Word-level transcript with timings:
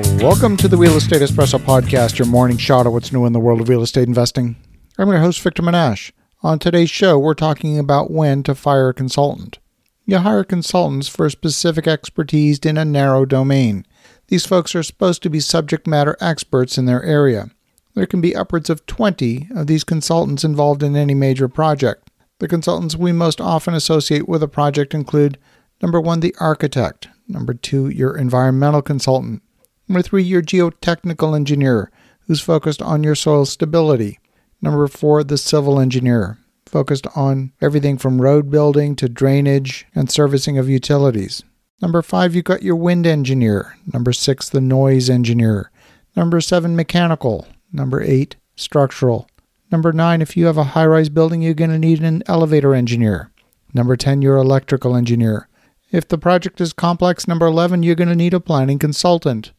Welcome 0.00 0.56
to 0.58 0.68
the 0.68 0.78
Real 0.78 0.96
Estate 0.96 1.20
Espresso 1.20 1.58
Podcast, 1.58 2.18
your 2.18 2.26
morning 2.26 2.56
shot 2.56 2.86
of 2.86 2.94
what's 2.94 3.12
new 3.12 3.26
in 3.26 3.34
the 3.34 3.38
world 3.38 3.60
of 3.60 3.68
real 3.68 3.82
estate 3.82 4.08
investing. 4.08 4.56
I'm 4.96 5.08
your 5.08 5.18
host, 5.18 5.42
Victor 5.42 5.62
Menasce. 5.62 6.12
On 6.42 6.58
today's 6.58 6.88
show, 6.88 7.18
we're 7.18 7.34
talking 7.34 7.78
about 7.78 8.10
when 8.10 8.42
to 8.44 8.54
fire 8.54 8.88
a 8.88 8.94
consultant. 8.94 9.58
You 10.06 10.18
hire 10.18 10.42
consultants 10.42 11.06
for 11.08 11.28
specific 11.28 11.86
expertise 11.86 12.58
in 12.60 12.78
a 12.78 12.84
narrow 12.84 13.26
domain. 13.26 13.84
These 14.28 14.46
folks 14.46 14.74
are 14.74 14.82
supposed 14.82 15.22
to 15.22 15.30
be 15.30 15.38
subject 15.38 15.86
matter 15.86 16.16
experts 16.18 16.78
in 16.78 16.86
their 16.86 17.02
area. 17.02 17.50
There 17.94 18.06
can 18.06 18.22
be 18.22 18.34
upwards 18.34 18.70
of 18.70 18.86
20 18.86 19.48
of 19.54 19.66
these 19.66 19.84
consultants 19.84 20.44
involved 20.44 20.82
in 20.82 20.96
any 20.96 21.14
major 21.14 21.46
project. 21.46 22.08
The 22.38 22.48
consultants 22.48 22.96
we 22.96 23.12
most 23.12 23.38
often 23.38 23.74
associate 23.74 24.26
with 24.26 24.42
a 24.42 24.48
project 24.48 24.94
include 24.94 25.36
number 25.82 26.00
one, 26.00 26.20
the 26.20 26.34
architect, 26.40 27.08
number 27.28 27.52
two, 27.52 27.90
your 27.90 28.16
environmental 28.16 28.80
consultant, 28.80 29.42
number 29.90 30.02
three, 30.02 30.22
your 30.22 30.40
geotechnical 30.40 31.34
engineer, 31.34 31.90
who's 32.28 32.40
focused 32.40 32.80
on 32.80 33.02
your 33.02 33.16
soil 33.16 33.44
stability, 33.44 34.20
number 34.62 34.86
four, 34.86 35.24
the 35.24 35.36
civil 35.36 35.80
engineer, 35.80 36.38
focused 36.64 37.08
on 37.16 37.50
everything 37.60 37.98
from 37.98 38.20
road 38.20 38.52
building 38.52 38.94
to 38.94 39.08
drainage 39.08 39.88
and 39.92 40.08
servicing 40.08 40.56
of 40.58 40.68
utilities. 40.68 41.42
Number 41.82 42.02
five, 42.02 42.36
you've 42.36 42.44
got 42.44 42.62
your 42.62 42.76
wind 42.76 43.04
engineer. 43.04 43.76
Number 43.92 44.12
six, 44.12 44.48
the 44.48 44.60
noise 44.60 45.10
engineer. 45.10 45.72
Number 46.14 46.40
seven, 46.40 46.76
mechanical. 46.76 47.48
Number 47.72 48.00
eight, 48.00 48.36
structural. 48.54 49.28
Number 49.72 49.92
nine, 49.92 50.22
if 50.22 50.36
you 50.36 50.46
have 50.46 50.58
a 50.58 50.64
high 50.64 50.86
rise 50.86 51.08
building, 51.08 51.42
you're 51.42 51.52
going 51.52 51.70
to 51.70 51.78
need 51.80 52.00
an 52.00 52.22
elevator 52.26 52.76
engineer. 52.76 53.32
Number 53.74 53.96
10, 53.96 54.22
your 54.22 54.36
electrical 54.36 54.94
engineer. 54.94 55.48
If 55.90 56.06
the 56.06 56.18
project 56.18 56.60
is 56.60 56.72
complex, 56.72 57.26
number 57.26 57.46
11, 57.46 57.82
you're 57.82 57.96
going 57.96 58.08
to 58.08 58.14
need 58.14 58.34
a 58.34 58.40
planning 58.40 58.78
consultant. 58.78 59.50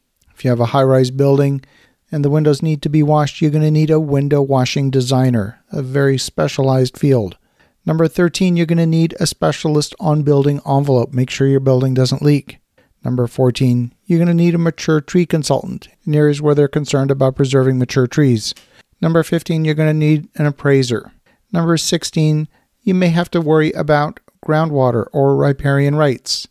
If 0.42 0.46
you 0.46 0.50
have 0.50 0.60
a 0.60 0.66
high 0.66 0.82
rise 0.82 1.12
building 1.12 1.64
and 2.12 2.26
the 2.26 2.30
windows 2.32 2.64
need 2.64 2.82
to 2.82 2.90
be 2.90 3.04
washed, 3.04 3.42
you're 3.42 3.52
going 3.52 3.64
to 3.64 3.70
need 3.70 3.92
a 3.92 4.00
window 4.00 4.42
washing 4.42 4.90
designer, 4.90 5.64
a 5.72 5.84
very 5.84 6.18
specialized 6.18 6.98
field. 6.98 7.38
Number 7.86 8.08
13, 8.08 8.58
you're 8.58 8.66
going 8.66 8.80
to 8.80 8.88
need 8.88 9.16
a 9.20 9.28
specialist 9.28 9.94
on 10.00 10.24
building 10.24 10.60
envelope. 10.68 11.14
Make 11.14 11.30
sure 11.30 11.46
your 11.46 11.60
building 11.60 11.94
doesn't 11.94 12.24
leak. 12.24 12.58
Number 13.06 13.28
14, 13.28 13.94
you're 14.06 14.18
going 14.18 14.30
to 14.30 14.34
need 14.34 14.56
a 14.56 14.58
mature 14.58 15.00
tree 15.00 15.28
consultant 15.28 15.90
in 16.08 16.16
areas 16.16 16.42
where 16.42 16.56
they're 16.56 16.68
concerned 16.68 17.12
about 17.12 17.36
preserving 17.36 17.78
mature 17.78 18.08
trees. 18.08 18.56
Number 19.00 19.22
15, 19.22 19.64
you're 19.64 19.76
going 19.76 19.90
to 19.90 19.94
need 19.94 20.28
an 20.38 20.48
appraiser. 20.48 21.12
Number 21.54 21.78
16, 21.78 22.48
you 22.82 22.96
may 22.96 23.10
have 23.10 23.30
to 23.30 23.42
worry 23.42 23.74
about 23.74 24.20
groundwater 24.44 25.06
or 25.14 25.36
riparian 25.36 25.94
rights. 25.94 26.48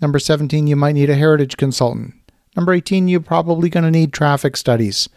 Number 0.00 0.18
17, 0.18 0.66
you 0.66 0.76
might 0.76 0.92
need 0.92 1.10
a 1.10 1.14
heritage 1.14 1.58
consultant. 1.58 2.14
Number 2.56 2.72
18, 2.72 3.08
you're 3.08 3.20
probably 3.20 3.68
going 3.68 3.84
to 3.84 3.90
need 3.90 4.12
traffic 4.12 4.56
studies. 4.56 5.08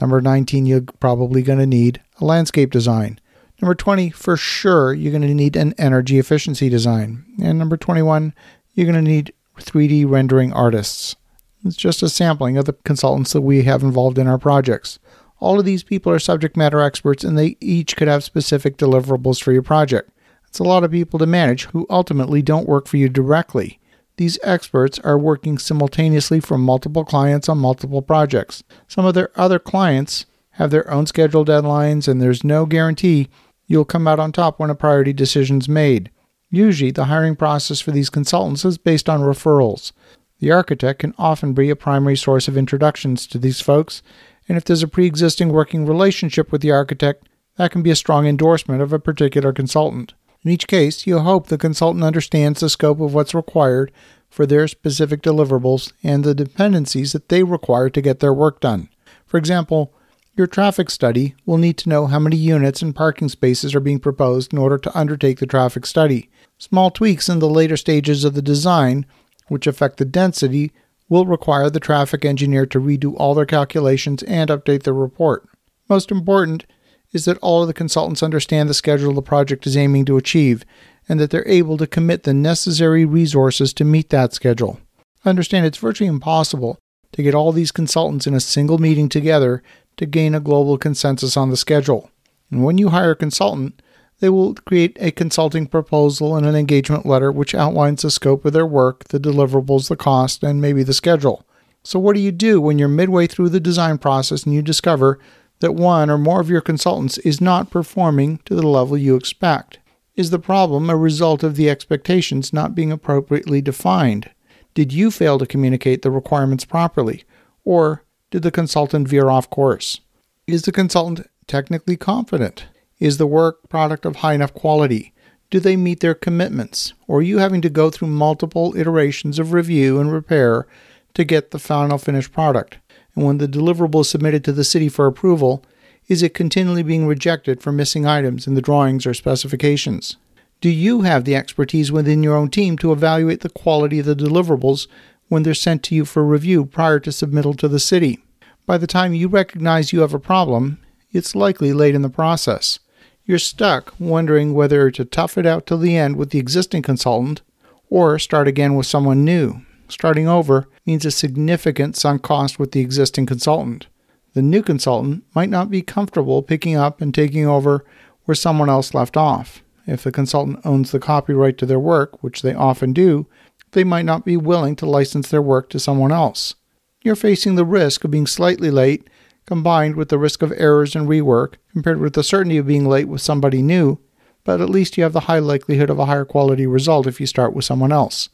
Number 0.00 0.20
19, 0.20 0.66
you're 0.66 0.82
probably 1.00 1.42
going 1.42 1.58
to 1.58 1.66
need 1.66 2.00
a 2.20 2.24
landscape 2.24 2.70
design. 2.70 3.20
Number 3.60 3.74
20, 3.74 4.10
for 4.10 4.36
sure, 4.36 4.92
you're 4.92 5.12
going 5.12 5.22
to 5.22 5.34
need 5.34 5.56
an 5.56 5.74
energy 5.78 6.18
efficiency 6.18 6.68
design. 6.68 7.24
And 7.42 7.58
number 7.58 7.76
21, 7.76 8.34
you're 8.74 8.90
going 8.90 9.02
to 9.02 9.10
need 9.10 9.32
3D 9.58 10.08
rendering 10.08 10.52
artists. 10.52 11.16
It's 11.64 11.76
just 11.76 12.02
a 12.02 12.08
sampling 12.08 12.58
of 12.58 12.66
the 12.66 12.74
consultants 12.84 13.32
that 13.32 13.40
we 13.40 13.62
have 13.62 13.82
involved 13.82 14.18
in 14.18 14.26
our 14.26 14.38
projects. 14.38 14.98
All 15.40 15.58
of 15.58 15.64
these 15.64 15.82
people 15.82 16.12
are 16.12 16.18
subject 16.18 16.56
matter 16.56 16.80
experts 16.80 17.24
and 17.24 17.36
they 17.36 17.56
each 17.60 17.96
could 17.96 18.08
have 18.08 18.24
specific 18.24 18.76
deliverables 18.76 19.42
for 19.42 19.52
your 19.52 19.62
project. 19.62 20.10
It's 20.46 20.58
a 20.58 20.64
lot 20.64 20.84
of 20.84 20.90
people 20.90 21.18
to 21.18 21.26
manage 21.26 21.64
who 21.66 21.86
ultimately 21.90 22.42
don't 22.42 22.68
work 22.68 22.86
for 22.86 22.96
you 22.96 23.08
directly. 23.08 23.78
These 24.16 24.38
experts 24.42 24.98
are 25.00 25.18
working 25.18 25.58
simultaneously 25.58 26.40
for 26.40 26.56
multiple 26.56 27.04
clients 27.04 27.48
on 27.48 27.58
multiple 27.58 28.00
projects. 28.00 28.62
Some 28.88 29.04
of 29.04 29.14
their 29.14 29.30
other 29.38 29.58
clients 29.58 30.24
have 30.52 30.70
their 30.70 30.90
own 30.90 31.06
schedule 31.06 31.44
deadlines, 31.44 32.08
and 32.08 32.20
there's 32.20 32.42
no 32.42 32.64
guarantee 32.64 33.28
you'll 33.66 33.84
come 33.84 34.08
out 34.08 34.18
on 34.18 34.32
top 34.32 34.58
when 34.58 34.70
a 34.70 34.74
priority 34.74 35.12
decision's 35.12 35.68
made. 35.68 36.10
Usually, 36.50 36.90
the 36.90 37.06
hiring 37.06 37.36
process 37.36 37.80
for 37.80 37.90
these 37.90 38.08
consultants 38.08 38.64
is 38.64 38.78
based 38.78 39.08
on 39.08 39.20
referrals. 39.20 39.92
The 40.38 40.52
architect 40.52 41.00
can 41.00 41.14
often 41.18 41.52
be 41.52 41.68
a 41.68 41.76
primary 41.76 42.16
source 42.16 42.48
of 42.48 42.56
introductions 42.56 43.26
to 43.26 43.38
these 43.38 43.60
folks, 43.60 44.02
and 44.48 44.56
if 44.56 44.64
there's 44.64 44.82
a 44.82 44.88
pre 44.88 45.04
existing 45.04 45.50
working 45.50 45.84
relationship 45.84 46.52
with 46.52 46.62
the 46.62 46.70
architect, 46.70 47.28
that 47.56 47.70
can 47.70 47.82
be 47.82 47.90
a 47.90 47.96
strong 47.96 48.26
endorsement 48.26 48.80
of 48.80 48.92
a 48.92 48.98
particular 48.98 49.52
consultant. 49.52 50.14
In 50.44 50.50
each 50.50 50.66
case, 50.66 51.06
you 51.06 51.18
hope 51.18 51.46
the 51.46 51.58
consultant 51.58 52.04
understands 52.04 52.60
the 52.60 52.70
scope 52.70 53.00
of 53.00 53.14
what's 53.14 53.34
required 53.34 53.92
for 54.28 54.46
their 54.46 54.68
specific 54.68 55.22
deliverables 55.22 55.92
and 56.02 56.22
the 56.22 56.34
dependencies 56.34 57.12
that 57.12 57.28
they 57.28 57.42
require 57.42 57.88
to 57.90 58.02
get 58.02 58.20
their 58.20 58.34
work 58.34 58.60
done. 58.60 58.88
For 59.26 59.38
example, 59.38 59.92
your 60.36 60.46
traffic 60.46 60.90
study 60.90 61.34
will 61.46 61.56
need 61.56 61.78
to 61.78 61.88
know 61.88 62.06
how 62.06 62.18
many 62.18 62.36
units 62.36 62.82
and 62.82 62.94
parking 62.94 63.30
spaces 63.30 63.74
are 63.74 63.80
being 63.80 63.98
proposed 63.98 64.52
in 64.52 64.58
order 64.58 64.76
to 64.76 64.98
undertake 64.98 65.38
the 65.38 65.46
traffic 65.46 65.86
study. 65.86 66.28
Small 66.58 66.90
tweaks 66.90 67.28
in 67.28 67.38
the 67.38 67.48
later 67.48 67.76
stages 67.76 68.22
of 68.22 68.34
the 68.34 68.42
design, 68.42 69.06
which 69.48 69.66
affect 69.66 69.96
the 69.96 70.04
density, 70.04 70.72
will 71.08 71.24
require 71.24 71.70
the 71.70 71.80
traffic 71.80 72.24
engineer 72.24 72.66
to 72.66 72.80
redo 72.80 73.14
all 73.16 73.34
their 73.34 73.46
calculations 73.46 74.22
and 74.24 74.50
update 74.50 74.82
their 74.82 74.92
report. 74.92 75.48
Most 75.88 76.10
important 76.10 76.66
is 77.12 77.24
that 77.24 77.38
all 77.38 77.62
of 77.62 77.68
the 77.68 77.74
consultants 77.74 78.22
understand 78.22 78.68
the 78.68 78.74
schedule 78.74 79.12
the 79.12 79.22
project 79.22 79.66
is 79.66 79.76
aiming 79.76 80.04
to 80.04 80.16
achieve 80.16 80.64
and 81.08 81.20
that 81.20 81.30
they're 81.30 81.48
able 81.48 81.76
to 81.76 81.86
commit 81.86 82.24
the 82.24 82.34
necessary 82.34 83.04
resources 83.04 83.72
to 83.72 83.84
meet 83.84 84.10
that 84.10 84.32
schedule. 84.32 84.80
Understand 85.24 85.66
it's 85.66 85.78
virtually 85.78 86.08
impossible 86.08 86.78
to 87.12 87.22
get 87.22 87.34
all 87.34 87.52
these 87.52 87.72
consultants 87.72 88.26
in 88.26 88.34
a 88.34 88.40
single 88.40 88.78
meeting 88.78 89.08
together 89.08 89.62
to 89.96 90.06
gain 90.06 90.34
a 90.34 90.40
global 90.40 90.76
consensus 90.78 91.36
on 91.36 91.50
the 91.50 91.56
schedule. 91.56 92.10
And 92.50 92.64
when 92.64 92.78
you 92.78 92.90
hire 92.90 93.12
a 93.12 93.16
consultant, 93.16 93.80
they 94.20 94.28
will 94.28 94.54
create 94.54 94.96
a 95.00 95.10
consulting 95.10 95.66
proposal 95.66 96.36
and 96.36 96.46
an 96.46 96.54
engagement 96.54 97.06
letter 97.06 97.30
which 97.30 97.54
outlines 97.54 98.02
the 98.02 98.10
scope 98.10 98.44
of 98.44 98.52
their 98.52 98.66
work, 98.66 99.04
the 99.04 99.20
deliverables, 99.20 99.88
the 99.88 99.96
cost, 99.96 100.42
and 100.42 100.60
maybe 100.60 100.82
the 100.82 100.94
schedule. 100.94 101.44
So, 101.82 101.98
what 101.98 102.16
do 102.16 102.20
you 102.20 102.32
do 102.32 102.60
when 102.60 102.78
you're 102.78 102.88
midway 102.88 103.26
through 103.26 103.50
the 103.50 103.60
design 103.60 103.98
process 103.98 104.44
and 104.44 104.54
you 104.54 104.62
discover 104.62 105.18
that 105.60 105.74
one 105.74 106.10
or 106.10 106.18
more 106.18 106.40
of 106.40 106.50
your 106.50 106.60
consultants 106.60 107.18
is 107.18 107.40
not 107.40 107.70
performing 107.70 108.38
to 108.44 108.54
the 108.54 108.66
level 108.66 108.96
you 108.96 109.16
expect? 109.16 109.78
Is 110.14 110.30
the 110.30 110.38
problem 110.38 110.88
a 110.88 110.96
result 110.96 111.42
of 111.42 111.56
the 111.56 111.68
expectations 111.68 112.52
not 112.52 112.74
being 112.74 112.90
appropriately 112.90 113.60
defined? 113.60 114.30
Did 114.74 114.92
you 114.92 115.10
fail 115.10 115.38
to 115.38 115.46
communicate 115.46 116.02
the 116.02 116.10
requirements 116.10 116.64
properly? 116.64 117.24
Or 117.64 118.04
did 118.30 118.42
the 118.42 118.50
consultant 118.50 119.08
veer 119.08 119.28
off 119.28 119.50
course? 119.50 120.00
Is 120.46 120.62
the 120.62 120.72
consultant 120.72 121.26
technically 121.46 121.96
competent? 121.96 122.66
Is 122.98 123.18
the 123.18 123.26
work 123.26 123.68
product 123.68 124.06
of 124.06 124.16
high 124.16 124.34
enough 124.34 124.54
quality? 124.54 125.12
Do 125.50 125.60
they 125.60 125.76
meet 125.76 126.00
their 126.00 126.14
commitments? 126.14 126.94
Or 127.06 127.18
are 127.18 127.22
you 127.22 127.38
having 127.38 127.60
to 127.62 127.70
go 127.70 127.90
through 127.90 128.08
multiple 128.08 128.74
iterations 128.76 129.38
of 129.38 129.52
review 129.52 130.00
and 130.00 130.10
repair 130.10 130.66
to 131.14 131.24
get 131.24 131.50
the 131.50 131.58
final 131.58 131.98
finished 131.98 132.32
product? 132.32 132.78
And 133.16 133.24
when 133.24 133.38
the 133.38 133.48
deliverable 133.48 134.02
is 134.02 134.10
submitted 134.10 134.44
to 134.44 134.52
the 134.52 134.62
city 134.62 134.88
for 134.88 135.06
approval, 135.06 135.64
is 136.06 136.22
it 136.22 136.34
continually 136.34 136.84
being 136.84 137.06
rejected 137.06 137.60
for 137.60 137.72
missing 137.72 138.06
items 138.06 138.46
in 138.46 138.54
the 138.54 138.62
drawings 138.62 139.06
or 139.06 139.14
specifications? 139.14 140.16
Do 140.60 140.70
you 140.70 141.00
have 141.02 141.24
the 141.24 141.34
expertise 141.34 141.90
within 141.90 142.22
your 142.22 142.36
own 142.36 142.50
team 142.50 142.78
to 142.78 142.92
evaluate 142.92 143.40
the 143.40 143.48
quality 143.48 143.98
of 143.98 144.06
the 144.06 144.14
deliverables 144.14 144.86
when 145.28 145.42
they're 145.42 145.54
sent 145.54 145.82
to 145.84 145.94
you 145.94 146.04
for 146.04 146.24
review 146.24 146.64
prior 146.64 147.00
to 147.00 147.10
submittal 147.10 147.58
to 147.58 147.68
the 147.68 147.80
city? 147.80 148.20
By 148.66 148.78
the 148.78 148.86
time 148.86 149.14
you 149.14 149.28
recognize 149.28 149.92
you 149.92 150.00
have 150.00 150.14
a 150.14 150.20
problem, 150.20 150.78
it's 151.12 151.34
likely 151.34 151.72
late 151.72 151.94
in 151.94 152.02
the 152.02 152.08
process. 152.08 152.78
You're 153.24 153.38
stuck 153.38 153.92
wondering 153.98 154.54
whether 154.54 154.90
to 154.90 155.04
tough 155.04 155.36
it 155.36 155.46
out 155.46 155.66
till 155.66 155.78
the 155.78 155.96
end 155.96 156.16
with 156.16 156.30
the 156.30 156.38
existing 156.38 156.82
consultant 156.82 157.42
or 157.90 158.18
start 158.18 158.46
again 158.46 158.76
with 158.76 158.86
someone 158.86 159.24
new. 159.24 159.65
Starting 159.88 160.26
over 160.26 160.68
means 160.84 161.04
a 161.04 161.10
significant 161.10 161.96
sunk 161.96 162.22
cost 162.22 162.58
with 162.58 162.72
the 162.72 162.80
existing 162.80 163.26
consultant. 163.26 163.86
The 164.34 164.42
new 164.42 164.62
consultant 164.62 165.24
might 165.34 165.48
not 165.48 165.70
be 165.70 165.82
comfortable 165.82 166.42
picking 166.42 166.76
up 166.76 167.00
and 167.00 167.14
taking 167.14 167.46
over 167.46 167.84
where 168.24 168.34
someone 168.34 168.68
else 168.68 168.94
left 168.94 169.16
off. 169.16 169.62
If 169.86 170.02
the 170.02 170.12
consultant 170.12 170.60
owns 170.64 170.90
the 170.90 170.98
copyright 170.98 171.56
to 171.58 171.66
their 171.66 171.78
work, 171.78 172.22
which 172.22 172.42
they 172.42 172.52
often 172.52 172.92
do, 172.92 173.26
they 173.72 173.84
might 173.84 174.04
not 174.04 174.24
be 174.24 174.36
willing 174.36 174.74
to 174.76 174.86
license 174.86 175.28
their 175.28 175.42
work 175.42 175.70
to 175.70 175.78
someone 175.78 176.12
else. 176.12 176.54
You're 177.02 177.14
facing 177.14 177.54
the 177.54 177.64
risk 177.64 178.04
of 178.04 178.10
being 178.10 178.26
slightly 178.26 178.70
late, 178.70 179.08
combined 179.46 179.94
with 179.94 180.08
the 180.08 180.18
risk 180.18 180.42
of 180.42 180.52
errors 180.56 180.96
and 180.96 181.08
rework, 181.08 181.54
compared 181.72 182.00
with 182.00 182.14
the 182.14 182.24
certainty 182.24 182.58
of 182.58 182.66
being 182.66 182.88
late 182.88 183.06
with 183.06 183.20
somebody 183.20 183.62
new, 183.62 183.98
but 184.42 184.60
at 184.60 184.70
least 184.70 184.96
you 184.96 185.04
have 185.04 185.12
the 185.12 185.20
high 185.20 185.38
likelihood 185.38 185.88
of 185.88 186.00
a 186.00 186.06
higher 186.06 186.24
quality 186.24 186.66
result 186.66 187.06
if 187.06 187.20
you 187.20 187.26
start 187.26 187.54
with 187.54 187.64
someone 187.64 187.92
else. 187.92 188.28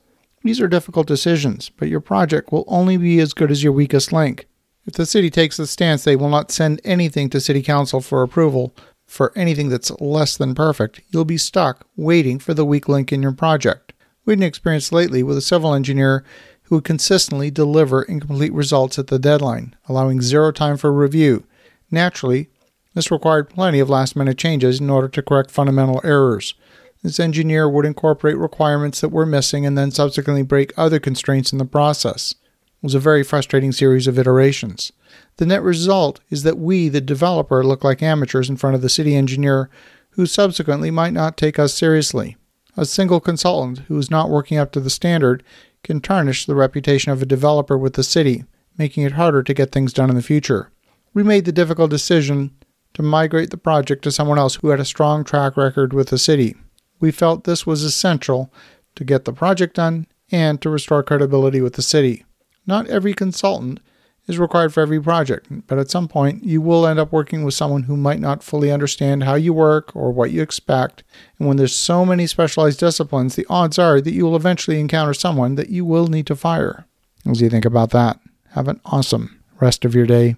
These 0.45 0.61
are 0.61 0.69
difficult 0.69 1.07
decisions, 1.07 1.69
but 1.69 1.89
your 1.89 2.01
project 2.01 2.51
will 2.51 2.65
only 2.67 2.97
be 2.97 3.21
as 3.21 3.33
good 3.33 3.51
as 3.51 3.63
your 3.63 3.73
weakest 3.73 4.13
link. 4.13 4.47
If 4.85 4.95
the 4.95 5.07
city 5.07 5.31
takes 5.31 5.57
the 5.57 5.67
stance 5.67 6.03
they 6.03 6.17
will 6.17 6.29
not 6.29 6.51
send 6.51 6.81
anything 6.85 7.31
to 7.31 7.41
City 7.41 7.63
Council 7.63 8.01
for 8.01 8.23
approval 8.23 8.75
for 9.07 9.33
anything 9.37 9.69
that's 9.69 9.93
less 10.01 10.37
than 10.37 10.55
perfect, 10.55 11.01
you'll 11.11 11.25
be 11.25 11.37
stuck 11.37 11.87
waiting 11.97 12.39
for 12.39 12.55
the 12.55 12.65
weak 12.65 12.89
link 12.89 13.13
in 13.13 13.23
your 13.23 13.33
project. 13.33 13.93
We 14.25 14.33
had 14.33 14.39
an 14.41 14.45
experience 14.45 14.91
lately 14.91 15.23
with 15.23 15.37
a 15.37 15.43
civil 15.43 15.75
engineer 15.75 16.25
who 16.65 16.77
would 16.77 16.85
consistently 16.85 17.51
deliver 17.51 18.03
incomplete 18.03 18.53
results 18.53 18.99
at 18.99 19.09
the 19.09 19.19
deadline, 19.19 19.77
allowing 19.89 20.23
zero 20.23 20.51
time 20.51 20.77
for 20.77 20.93
review. 20.93 21.45
Naturally, 21.91 22.49
this 22.95 23.11
required 23.11 23.49
plenty 23.49 23.79
of 23.79 23.91
last 23.91 24.17
minute 24.17 24.39
changes 24.39 24.81
in 24.81 24.91
order 24.91 25.09
to 25.09 25.23
correct 25.23 25.51
fundamental 25.51 26.01
errors. 26.03 26.55
This 27.03 27.19
engineer 27.19 27.69
would 27.69 27.85
incorporate 27.85 28.39
requirements 28.39 29.01
that 29.01 29.09
were 29.09 29.27
missing 29.27 29.67
and 29.67 29.77
then 29.77 29.91
subsequently 29.91 30.43
break 30.43 30.73
other 30.77 31.01
constraints 31.01 31.51
in 31.53 31.59
the 31.59 31.65
process. 31.65 32.33
It 32.33 32.87
was 32.87 32.95
a 32.95 33.01
very 33.01 33.25
frustrating 33.25 33.73
series 33.73 34.07
of 34.07 34.19
iterations. 34.19 34.93
The 35.37 35.47
net 35.47 35.63
result 35.63 36.21
is 36.31 36.45
that 36.45 36.59
we, 36.59 36.89
the 36.89 37.01
developer, 37.01 37.65
look 37.65 37.83
like 37.83 38.03
amateurs 38.03 38.49
in 38.49 38.57
front 38.57 38.77
of 38.77 38.83
the 38.83 38.89
city 38.89 39.17
engineer 39.17 39.69
who 40.11 40.27
subsequently 40.27 40.91
might 40.91 41.13
not 41.13 41.37
take 41.37 41.59
us 41.59 41.75
seriously. 41.75 42.37
A 42.77 42.87
single 42.87 43.21
consultant 43.21 43.81
who 43.81 43.99
is 43.99 44.11
not 44.11 44.31
working 44.31 44.59
up 44.59 44.73
to 44.73 44.81
the 44.81 44.91
standard 44.91 45.43
can 45.83 46.01
tarnish 46.01 46.47
the 46.47 46.55
reputation 46.55 47.11
of 47.11 47.21
a 47.21 47.27
developer 47.27 47.77
with 47.77 47.95
the 47.95 48.05
city, 48.05 48.45
making 48.79 49.03
it 49.03 49.13
harder 49.13 49.43
to 49.43 49.55
get 49.55 49.73
things 49.73 49.93
done 49.93 50.09
in 50.09 50.17
the 50.17 50.23
future. 50.23 50.71
We 51.13 51.23
made 51.23 51.45
the 51.45 51.53
difficult 51.53 51.91
decision 51.91 52.53
to 52.95 53.03
migrate 53.03 53.51
the 53.51 53.57
project 53.57 54.03
to 54.05 54.13
someone 54.13 54.39
else 54.39 54.57
who 54.57 54.69
had 54.69 54.81
a 54.81 54.85
strong 54.85 55.25
track 55.25 55.57
record 55.57 55.93
with 55.93 56.09
the 56.09 56.19
city. 56.19 56.55
We 57.03 57.11
felt 57.11 57.43
this 57.45 57.67
was 57.67 57.83
essential 57.83 58.53
to 58.95 59.03
get 59.03 59.25
the 59.25 59.33
project 59.33 59.75
done 59.75 60.07
and 60.31 60.63
to 60.63 60.71
restore 60.71 61.03
credibility 61.03 61.61
with 61.61 61.75
the 61.75 61.83
city. 61.83 62.25
Not 62.65 62.87
every 62.87 63.13
consultant 63.13 63.81
is 64.29 64.39
required 64.39 64.73
for 64.73 64.83
every 64.83 65.03
project, 65.03 65.49
but 65.67 65.81
at 65.81 65.91
some 65.91 66.07
point 66.07 66.45
you 66.45 66.61
will 66.61 66.87
end 66.87 67.01
up 67.01 67.11
working 67.11 67.43
with 67.43 67.55
someone 67.55 67.83
who 67.83 67.97
might 67.97 68.21
not 68.21 68.45
fully 68.45 68.71
understand 68.71 69.25
how 69.25 69.35
you 69.35 69.53
work 69.53 69.95
or 69.97 70.13
what 70.13 70.31
you 70.31 70.43
expect. 70.43 71.03
And 71.41 71.49
when 71.49 71.57
there's 71.57 71.75
so 71.75 72.07
many 72.07 72.29
specialized 72.29 72.79
disciplines, 72.79 73.35
the 73.35 73.47
odds 73.51 73.81
are 73.81 74.01
that 74.01 74.13
you 74.13 74.25
will 74.25 74.37
eventually 74.37 74.79
encounter 74.79 75.13
someone 75.13 75.57
that 75.57 75.71
you 75.71 75.85
will 75.85 76.07
need 76.07 76.29
to 76.29 76.37
fire. 76.37 76.87
As 77.29 77.41
you 77.41 77.51
think 77.51 77.65
about 77.65 77.91
that, 77.91 78.21
have 78.51 78.69
an 78.69 78.81
awesome 78.85 79.43
rest 79.61 79.85
of 79.85 79.97
your 79.97 80.07
day. 80.07 80.37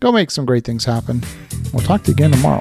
Go 0.00 0.12
make 0.12 0.30
some 0.30 0.46
great 0.46 0.64
things 0.64 0.86
happen. 0.86 1.22
We'll 1.74 1.84
talk 1.84 2.04
to 2.04 2.08
you 2.08 2.14
again 2.14 2.30
tomorrow. 2.30 2.60